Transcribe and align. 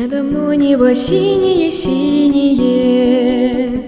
Небо 0.00 0.94
синее-синее 0.94 3.84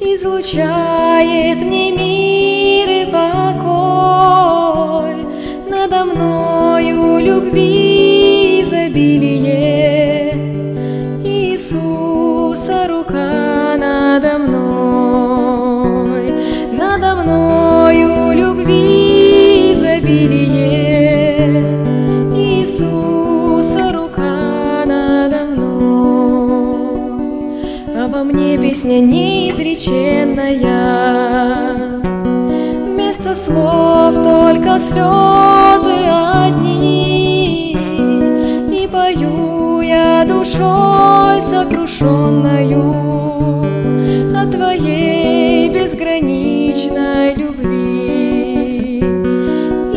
Излучает 0.00 1.60
мне 1.60 1.90
мир 1.90 2.88
и 2.88 3.04
покой. 3.12 5.16
Надо 5.68 6.06
мною 6.06 7.18
любви 7.18 8.62
изобилие. 8.62 10.32
Иисуса 11.22 12.86
рука 12.88 13.76
надо 13.76 14.38
мной. 14.38 16.32
Надо 16.72 17.16
мною 17.22 18.32
любви 18.32 19.74
изобилие 19.74 20.41
мне 28.24 28.58
песня 28.58 29.00
неизреченная. 29.00 32.00
Вместо 32.84 33.34
слов 33.34 34.14
только 34.22 34.78
слезы 34.78 35.94
одни. 36.34 37.72
И 38.70 38.86
пою 38.90 39.80
я 39.80 40.24
душой 40.24 41.42
сокрушенною 41.42 42.94
О 44.36 44.46
твоей 44.50 45.68
безграничной 45.70 47.34
любви. 47.34 48.98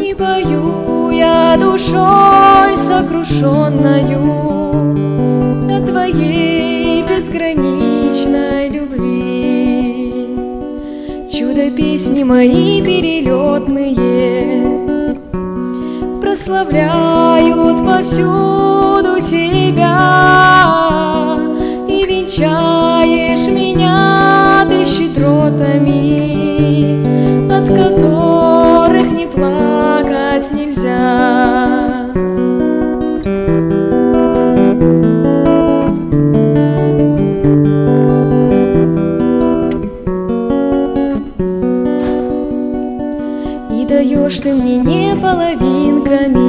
И 0.02 0.14
пою 0.14 1.10
я 1.12 1.58
душой 1.60 2.78
сокрушенною 2.78 4.22
О 5.70 5.82
твоей 5.86 6.55
Чудо 11.38 11.70
песни 11.70 12.24
мои 12.24 12.82
перелетные. 12.82 13.92
Прославляют 16.22 17.80
повсюду 17.86 19.20
тебя 19.20 20.45
Даешь 43.88 44.40
ты 44.40 44.52
мне 44.52 44.78
не 44.78 45.16
половинками, 45.16 46.42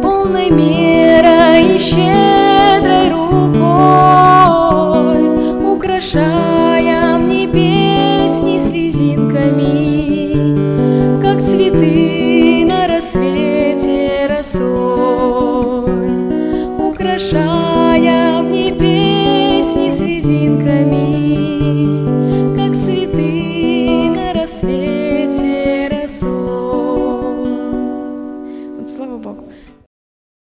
Полной 0.00 0.50
мерой 0.50 1.74
и 1.74 1.78
щедрой 1.80 3.08
рукой, 3.10 3.58
Украшая 5.74 7.18
мне 7.18 7.48
песни 7.48 8.60
слезинками, 8.60 9.60
Как 11.20 11.42
цветы 11.42 12.64
на 12.64 12.86
рассвете 12.86 14.28
росой, 14.28 15.90
Украшая 16.78 18.42
мне 18.42 18.70
песни 18.70 19.05